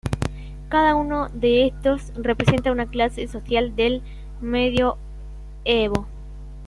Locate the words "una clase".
2.71-3.27